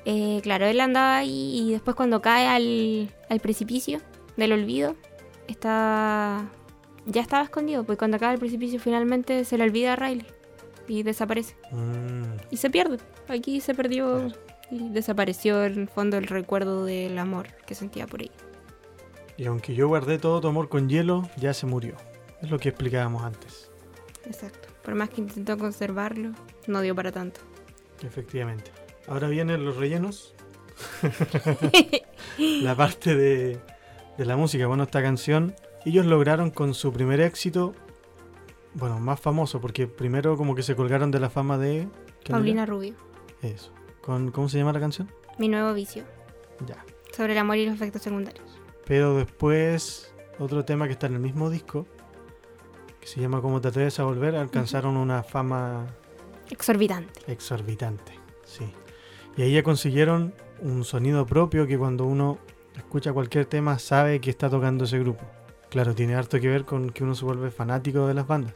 [0.06, 4.00] eh, claro, él andaba ahí y después cuando cae al, al precipicio
[4.38, 4.96] del olvido,
[5.48, 6.46] está
[7.06, 10.26] ya estaba escondido, pues cuando cae al precipicio finalmente se le olvida a Riley
[10.88, 11.56] y desaparece.
[11.72, 12.98] Mm, Y se pierde.
[13.28, 14.28] Aquí se perdió
[14.72, 18.32] y desapareció en el fondo el recuerdo del amor que sentía por ella.
[19.38, 21.96] Y aunque yo guardé todo tu amor con hielo, ya se murió.
[22.44, 23.72] Es lo que explicábamos antes.
[24.26, 24.70] Exacto.
[24.84, 26.34] Por más que intentó conservarlo,
[26.68, 27.42] no dio para tanto.
[28.04, 28.72] Efectivamente.
[29.08, 30.36] Ahora vienen los rellenos.
[32.38, 33.60] la parte de,
[34.18, 34.68] de la música.
[34.68, 37.74] Bueno, esta canción, ellos lograron con su primer éxito
[38.74, 41.88] bueno, más famoso, porque primero como que se colgaron de la fama de...
[42.24, 42.96] ¿quién Paulina Rubio.
[43.42, 43.72] Eso.
[44.02, 45.10] Con, ¿Cómo se llama la canción?
[45.38, 46.04] Mi nuevo vicio.
[46.66, 46.84] Ya.
[47.16, 48.60] Sobre el amor y los efectos secundarios.
[48.86, 51.86] Pero después, otro tema que está en el mismo disco,
[53.04, 55.88] que se llama Cómo te atreves a volver, alcanzaron una fama
[56.50, 57.20] Exorbitante.
[57.28, 58.14] exorbitante.
[58.46, 58.64] Sí.
[59.36, 62.38] Y ahí ya consiguieron un sonido propio que cuando uno
[62.78, 65.26] escucha cualquier tema sabe que está tocando ese grupo.
[65.70, 68.54] Claro, tiene harto que ver con que uno se vuelve fanático de las bandas.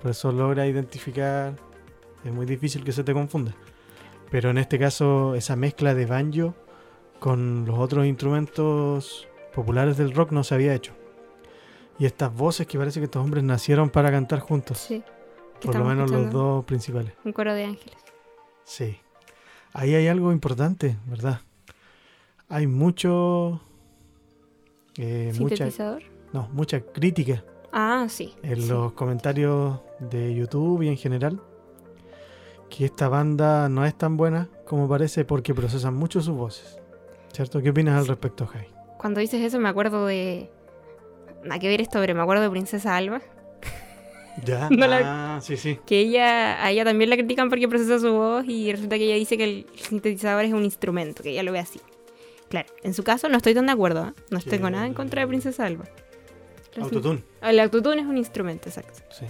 [0.00, 1.56] Por eso logra identificar.
[2.24, 3.54] Es muy difícil que se te confunda.
[4.30, 6.54] Pero en este caso, esa mezcla de banjo
[7.18, 10.92] con los otros instrumentos populares del rock no se había hecho.
[11.98, 14.78] Y estas voces que parece que estos hombres nacieron para cantar juntos.
[14.78, 15.02] Sí.
[15.62, 17.12] Por lo menos los dos principales.
[17.24, 17.96] Un coro de ángeles.
[18.64, 18.96] Sí.
[19.72, 21.40] Ahí hay algo importante, ¿verdad?
[22.48, 23.60] Hay mucho.
[24.98, 26.02] eh, mucha, Sintetizador.
[26.32, 28.34] no, mucha crítica Ah, sí.
[28.42, 28.68] en sí.
[28.68, 31.40] los comentarios de YouTube y en general.
[32.68, 36.78] Que esta banda no es tan buena como parece porque procesan mucho sus voces.
[37.32, 37.62] ¿Cierto?
[37.62, 38.66] ¿Qué opinas al respecto, Jai?
[38.98, 40.50] Cuando dices eso me acuerdo de...
[41.44, 43.20] Nada que ver esto, pero me acuerdo de Princesa Alba.
[44.44, 44.68] Ya.
[44.70, 45.78] No la- Ah, sí, sí.
[45.86, 49.16] Que ella, a ella también la critican porque procesa su voz y resulta que ella
[49.16, 51.80] dice que el sintetizador es un instrumento, que ella lo ve así.
[52.48, 54.12] Claro, en su caso no estoy tan de acuerdo, ¿eh?
[54.30, 55.84] no tengo nada en contra de Princesa Alba.
[56.74, 57.22] Resulta- Autotune.
[57.42, 59.00] El autotune es un instrumento, exacto.
[59.10, 59.26] Sí.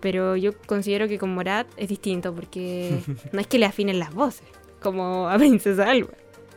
[0.00, 2.98] Pero yo considero que con Morat es distinto porque
[3.32, 4.46] no es que le afinen las voces,
[4.80, 6.10] como a Princesa Alba,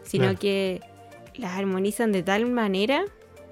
[0.03, 0.39] sino Claro.
[0.39, 0.81] que
[1.35, 3.05] las armonizan de tal manera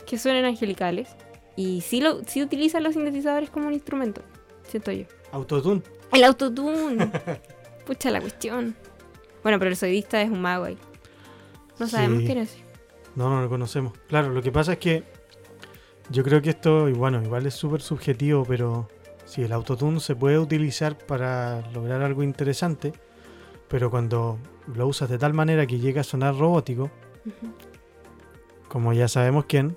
[0.09, 1.15] que suenan angelicales.
[1.55, 4.21] Y sí, lo, sí utilizan los sintetizadores como un instrumento,
[4.67, 5.05] siento yo.
[5.31, 5.81] Autotune.
[6.11, 7.11] El autotune.
[7.85, 8.75] Pucha la cuestión.
[9.43, 10.77] Bueno, pero el soidista es un mago ahí.
[11.77, 12.25] No sabemos Sí.
[12.25, 12.57] quién es.
[13.15, 13.93] No, no lo conocemos.
[14.07, 15.03] Claro, lo que pasa es que
[16.09, 18.87] yo creo que esto, y bueno, igual es súper subjetivo, pero
[19.25, 22.93] sí, el autotune se puede utilizar para lograr algo interesante,
[23.67, 24.39] pero cuando
[24.73, 26.89] lo usas de tal manera que llega a sonar robótico,
[27.25, 27.53] Ujú.
[28.69, 29.75] Como ya sabemos quién,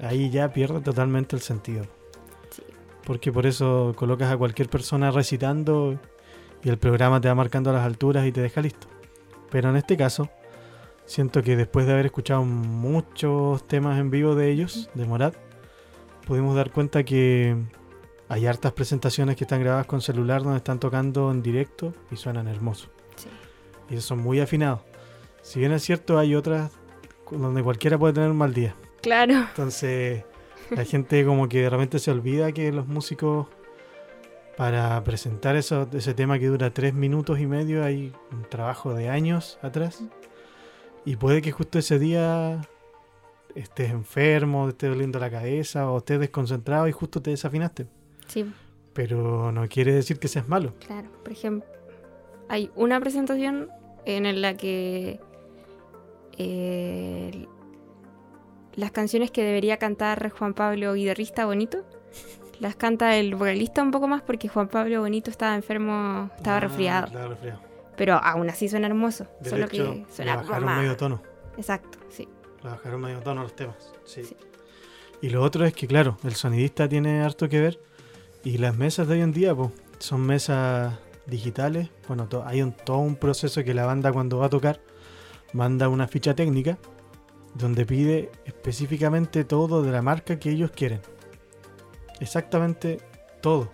[0.00, 1.84] ahí ya pierde totalmente el sentido.
[2.50, 2.62] Sí.
[3.04, 5.98] Porque por eso colocas a cualquier persona recitando
[6.62, 8.86] y el programa te va marcando las alturas y te deja listo.
[9.50, 10.30] Pero en este caso,
[11.06, 15.34] siento que después de haber escuchado muchos temas en vivo de ellos, de Morat,
[16.26, 17.56] pudimos dar cuenta que
[18.28, 22.46] hay hartas presentaciones que están grabadas con celular donde están tocando en directo y suenan
[22.46, 22.90] hermosos.
[23.16, 23.28] Sí.
[23.94, 24.80] Y son muy afinados.
[25.42, 26.72] Si bien es cierto, hay otras
[27.30, 28.74] donde cualquiera puede tener un mal día.
[29.02, 29.34] Claro.
[29.34, 30.24] Entonces,
[30.70, 33.46] la gente como que de repente se olvida que los músicos,
[34.56, 39.08] para presentar eso, ese tema que dura tres minutos y medio, hay un trabajo de
[39.08, 40.02] años atrás.
[41.04, 42.60] Y puede que justo ese día
[43.54, 47.86] estés enfermo, te esté doliendo la cabeza o estés desconcentrado y justo te desafinaste.
[48.26, 48.44] Sí,
[48.92, 50.74] Pero no quiere decir que seas malo.
[50.86, 51.08] claro.
[51.22, 51.68] Por ejemplo,
[52.48, 53.68] hay una presentación
[54.04, 55.20] en la que
[56.38, 57.46] eh,
[58.74, 61.84] las canciones que debería cantar Juan Pablo Guitarrista Bonito
[62.60, 66.60] las canta el vocalista un poco más porque Juan Pablo Bonito estaba enfermo, estaba Ah,
[66.60, 67.06] resfriado.
[67.06, 67.60] Estaba resfriado.
[67.96, 69.26] Pero aún así suena hermoso.
[69.40, 71.22] De solo hecho, que le suena bajaron más- medio tono.
[71.56, 72.28] Exacto, sí.
[72.62, 73.92] Le bajaron medio tono los temas.
[74.04, 74.24] Sí.
[74.24, 74.36] Sí.
[75.20, 77.80] Y lo otro es que, claro, el sonidista tiene harto que ver.
[78.44, 80.94] Y las mesas de hoy en día, pues, son mesas
[81.26, 81.90] digitales.
[82.06, 84.80] Bueno, hay un, todo un proceso que la banda cuando va a tocar
[85.52, 86.78] manda una ficha técnica
[87.54, 91.00] donde pide específicamente todo de la marca que ellos quieren.
[92.20, 92.98] Exactamente
[93.40, 93.70] todo.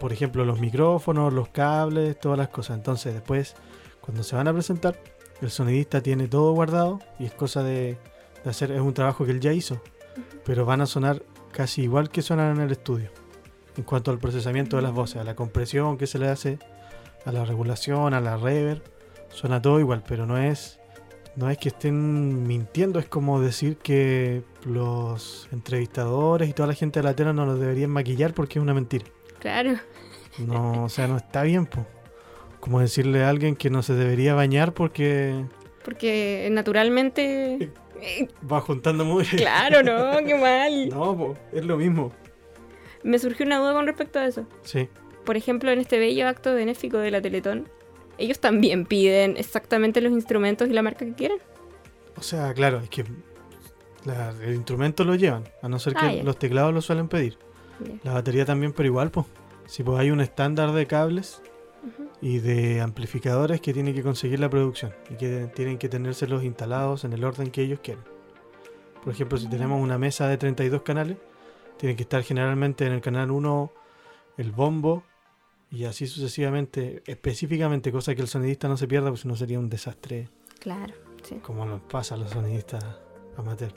[0.00, 2.76] Por ejemplo, los micrófonos, los cables, todas las cosas.
[2.76, 3.54] Entonces, después,
[4.00, 5.00] cuando se van a presentar,
[5.40, 7.96] el sonidista tiene todo guardado y es cosa de,
[8.42, 9.80] de hacer, es un trabajo que él ya hizo,
[10.44, 13.10] pero van a sonar casi igual que suenan en el estudio.
[13.76, 16.58] En cuanto al procesamiento de las voces, a la compresión que se le hace,
[17.24, 18.82] a la regulación, a la reverb,
[19.30, 20.78] suena todo igual, pero no es
[21.36, 26.98] no es que estén mintiendo, es como decir que los entrevistadores y toda la gente
[27.00, 29.06] de la tele no los deberían maquillar porque es una mentira.
[29.38, 29.74] Claro.
[30.38, 31.86] No, o sea, no está bien, po.
[32.58, 35.44] Como decirle a alguien que no se debería bañar porque
[35.84, 37.70] Porque naturalmente.
[38.02, 39.24] eh, va juntando muy.
[39.24, 40.88] claro, no, qué mal.
[40.90, 42.12] No, po, es lo mismo.
[43.02, 44.46] Me surgió una duda con respecto a eso.
[44.62, 44.88] Sí,
[45.24, 47.66] Por ejemplo, en este bello acto benéfico de la Teletón,
[48.20, 51.38] ellos también piden exactamente los instrumentos y la marca que quieren.
[52.16, 53.04] o sea, claro, es que
[54.04, 57.38] la- el instrumento lo llevan, a no ser que Ah, los teclados lo suelen pedir.
[58.04, 59.26] La batería también, pero igual, pues.
[59.66, 61.40] Si pues hay un estándar de cables
[62.20, 67.04] y de amplificadores que tiene que conseguir la producción y que tienen que tenérselos instalados
[67.04, 68.04] en el orden que ellos quieren.
[69.02, 71.16] Por ejemplo, si tenemos una mesa de 32 canales,
[71.78, 73.72] Tiene que estar generalmente en el canal 1
[74.36, 75.02] el bombo
[75.70, 79.58] y así sucesivamente, específicamente, cosa que el sonidista no se pierda, porque si no sería
[79.58, 80.28] un desastre
[80.58, 81.36] Claro, sí.
[81.36, 82.84] como nos pasa a los sonidistas
[83.36, 83.72] amateur.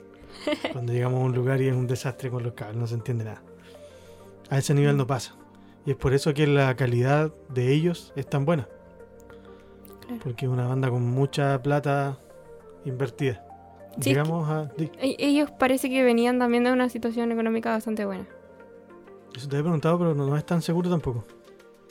[0.72, 3.24] Cuando llegamos a un lugar y es un desastre con los cables, no se entiende
[3.24, 3.42] nada.
[4.50, 5.36] A ese nivel no pasa.
[5.86, 8.68] Y es por eso que la calidad de ellos es tan buena.
[10.00, 10.20] Claro.
[10.22, 12.18] Porque es una banda con mucha plata
[12.84, 13.46] invertida.
[14.00, 14.64] Sí, Llegamos a...
[14.76, 18.26] di, E- Ellos parece que venían también de una situación económica bastante buena.
[19.36, 21.24] Eso te he preguntado, pero no, no es tan seguro tampoco.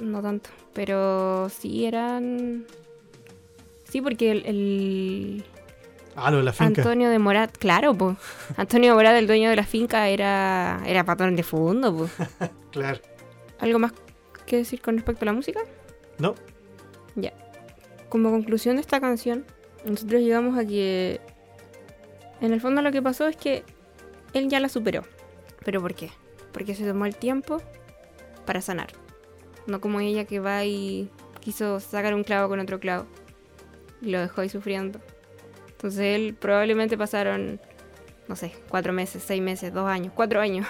[0.03, 2.65] No tanto, pero sí eran...
[3.89, 5.43] Sí, porque el, el
[6.15, 6.81] Ah, lo de la finca.
[6.81, 8.17] Antonio de Morat, claro, pues.
[8.57, 12.11] Antonio de Morat, el dueño de la finca, era, era patrón de fondo, pues.
[12.71, 12.99] Claro.
[13.59, 13.93] ¿Algo más
[14.45, 15.61] que decir con respecto a la música?
[16.17, 16.35] No,
[18.09, 19.45] Como conclusión de esta canción,
[19.85, 21.19] nosotros llegamos a que
[22.41, 23.63] en el fondo lo que pasó es que
[24.33, 25.03] él ya la superó.
[25.63, 26.11] ¿Pero por qué?
[26.51, 27.61] Porque se tomó el tiempo
[28.45, 28.89] para sanar.
[29.67, 33.05] No como ella que va y quiso sacar un clavo con otro clavo
[34.01, 34.99] y lo dejó ahí sufriendo.
[35.71, 37.59] Entonces él probablemente pasaron,
[38.27, 40.67] no sé, cuatro meses, seis meses, dos años, cuatro años,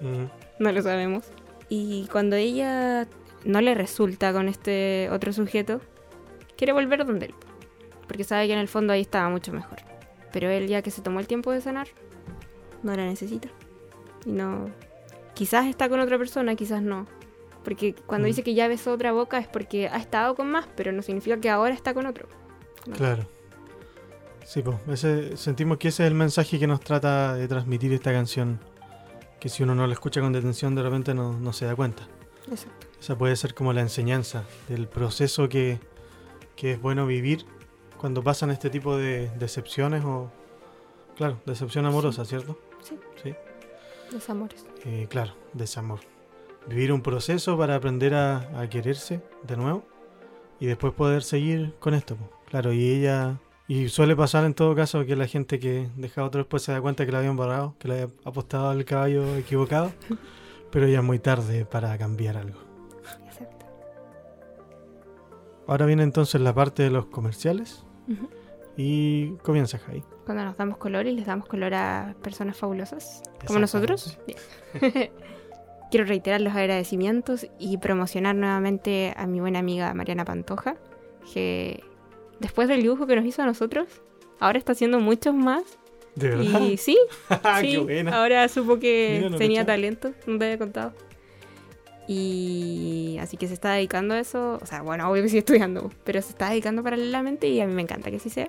[0.00, 0.24] mm,
[0.58, 1.24] no lo sabemos.
[1.68, 3.06] Y cuando ella
[3.44, 5.80] no le resulta con este otro sujeto,
[6.56, 7.34] quiere volver donde él.
[8.06, 9.78] Porque sabe que en el fondo ahí estaba mucho mejor.
[10.32, 11.88] Pero él ya que se tomó el tiempo de sanar,
[12.82, 13.48] no la necesita.
[14.24, 14.70] Y no...
[15.34, 17.06] Quizás está con otra persona, quizás no.
[17.66, 18.30] Porque cuando Mm.
[18.30, 21.36] dice que ya besó otra boca es porque ha estado con más, pero no significa
[21.40, 22.28] que ahora está con otro.
[22.86, 22.94] No.
[22.94, 23.26] claro.
[24.44, 28.12] Sí, pues, ese, sentimos que ese es el mensaje que nos trata de transmitir esta
[28.12, 28.60] canción.
[29.40, 32.04] Que si uno no la escucha con detención, de repente no, no se da cuenta.
[32.48, 32.86] Exacto.
[33.00, 35.80] Esa puede ser como la enseñanza del proceso que,
[36.54, 37.44] que es bueno vivir
[37.98, 40.30] cuando pasan este tipo de decepciones o,
[41.16, 42.56] claro, decepción amorosa, ¿cierto?
[42.82, 42.96] Sí.
[43.24, 43.34] Sí.
[44.12, 44.64] Los amores.
[44.84, 45.98] Eh, claro, desamor.
[46.68, 49.84] Vivir un proceso para aprender a, a quererse de nuevo
[50.58, 52.16] y después poder seguir con esto.
[52.48, 53.38] Claro, y ella...
[53.68, 56.70] Y suele pasar en todo caso que la gente que deja a otro después se
[56.70, 59.92] da cuenta que la habían borrado, que le había apostado al caballo equivocado,
[60.70, 62.60] pero ya es muy tarde para cambiar algo.
[63.26, 63.66] Exacto.
[65.66, 68.28] Ahora viene entonces la parte de los comerciales Ujú.
[68.76, 70.04] y comienza Javi.
[70.24, 74.16] Cuando nos damos color y les damos color a personas fabulosas, como nosotros.
[74.28, 75.10] Bien.
[75.90, 80.76] Quiero reiterar los agradecimientos y promocionar nuevamente a mi buena amiga Mariana Pantoja,
[81.32, 81.82] que
[82.40, 83.86] después del dibujo que nos hizo a nosotros,
[84.40, 85.62] ahora está haciendo muchos más.
[86.16, 86.60] ¿De verdad?
[86.62, 88.16] Y sí, Ah, sí, ¡Qué buena!
[88.18, 90.92] ahora supo que Mira, no tenía talento, no te había contado.
[92.08, 95.90] Y así que se está dedicando a eso, o sea, bueno, obvio que sigue estudiando,
[96.04, 98.48] pero se está dedicando paralelamente y a mí me encanta que así sea.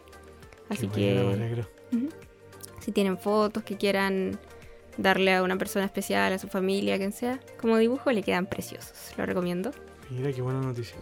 [0.70, 1.68] Así Qué buena, me que alegro.
[2.80, 4.38] si tienen fotos que quieran
[4.98, 8.46] darle a una persona especial, a su familia, a quien sea, como dibujo le quedan
[8.46, 9.12] preciosos.
[9.18, 9.72] Lo recomiendo,
[10.10, 10.96] Mira qué buena noticia.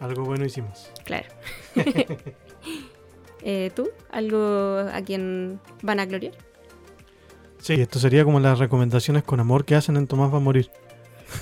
[0.00, 0.90] Algo bueno hicimos.
[1.04, 1.28] claro.
[3.46, 3.90] Eh, ¿Tú?
[4.10, 6.32] ¿Algo a quien van a gloriar?
[7.58, 10.70] Sí, esto sería como las recomendaciones con amor que hacen en Tomás va a morir.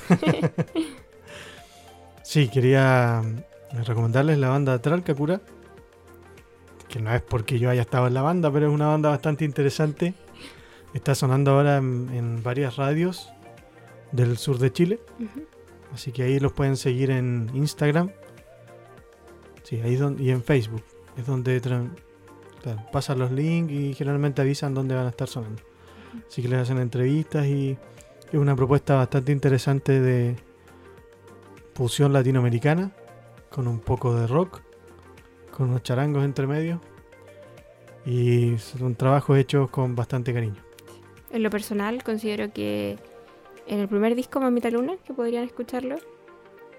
[2.25, 5.43] sí, quería mm, recomendarles la banda Tralcacura.
[6.89, 9.45] Que no es porque yo haya estado en la banda, pero es una banda bastante
[9.45, 10.13] interesante.
[10.95, 13.33] Está sonando ahora en, en varias radios
[14.13, 15.01] del sur de Chile.
[15.93, 18.11] Así que ahí los pueden seguir en Instagram.
[19.63, 20.83] Sí, ahí donde, y en Facebook.
[21.17, 25.63] Es donde claro, pasan los links y generalmente avisan dónde van a estar sonando.
[26.27, 27.77] Así que les hacen entrevistas y
[28.31, 30.37] es una propuesta bastante interesante de
[31.75, 32.93] fusión latinoamericana
[33.51, 34.61] con un poco de rock,
[35.51, 36.81] con unos charangos entre medio.
[38.05, 40.72] Y son trabajos hechos con bastante cariño.
[41.33, 42.99] En lo personal, considero que
[43.67, 45.97] en el primer disco, Mamita Luna, que podrían escucharlo,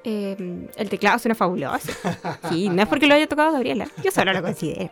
[0.03, 1.91] eh, el teclado suena fabuloso.
[2.49, 4.89] Sí, no es porque lo haya tocado Gabriela, yo solo lo considero.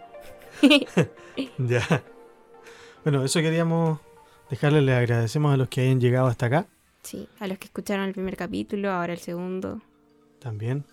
[1.57, 2.03] Ya.
[3.03, 3.99] Bueno, eso queríamos
[4.49, 4.83] dejarles.
[4.83, 6.65] Les agradecemos a los que hayan llegado hasta acá
[7.03, 9.81] Sí, a los que escucharon el primer capítulo, ahora el segundo.
[10.39, 10.83] también.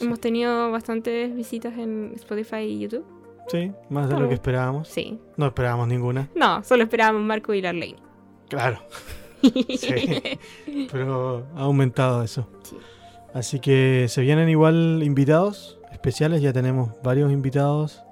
[0.00, 3.04] Hemos tenido bastantes visitas en Spotify y YouTube.
[3.50, 4.88] Sí, más de lo que esperábamos.
[4.88, 5.18] Sí.
[5.36, 6.28] No esperábamos ninguna.
[6.34, 7.96] No, solo esperábamos Marco y Larlane.
[8.48, 8.78] Claro.
[9.40, 10.20] Sí.
[10.90, 12.48] Pero ha aumentado eso.
[12.64, 12.76] Sí.
[13.32, 16.42] Así que se vienen igual invitados especiales.
[16.42, 18.02] Ya tenemos varios invitados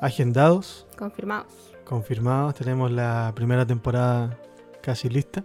[0.00, 1.52] agendados, Confirmados.
[1.84, 2.54] confirmados.
[2.54, 4.38] Tenemos la primera temporada
[4.80, 5.42] casi lista.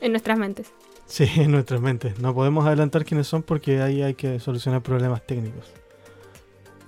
[0.00, 0.72] En nuestras mentes.
[1.06, 2.20] Sí, en nuestras mentes.
[2.20, 5.72] No podemos adelantar quiénes son porque ahí hay que solucionar problemas técnicos.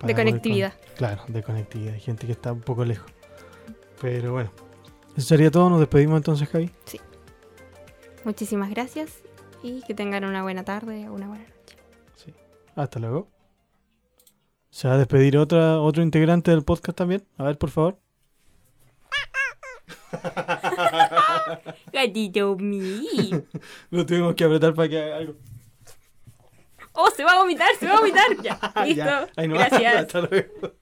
[0.03, 0.72] De conectividad.
[0.72, 1.94] con- Claro, de conectividad.
[1.94, 3.11] Hay gente que está un poco lejos.
[4.00, 4.50] Pero bueno.
[5.16, 5.68] Eso sería todo.
[5.70, 6.70] Nos despedimos entonces, Javi.
[6.84, 7.00] Sí.
[8.24, 9.18] Muchísimas gracias
[9.62, 11.76] y que tengan una buena tarde o una buena noche.
[12.16, 12.32] Sí.
[12.74, 13.28] Hasta luego.
[14.70, 17.22] ¿Se va a despedir otra, otro integrante del podcast también?
[17.36, 17.98] A ver, por favor.
[21.92, 23.42] Gatito mío.
[23.90, 25.34] Lo tuvimos que apretar para que haga algo.
[26.95, 28.36] Oh, se va a vomitar, se va a vomitar.
[28.43, 28.95] Ya, listo.
[28.95, 29.70] Ya, nomás.
[29.70, 29.95] Gracias.
[29.97, 30.81] Hasta luego.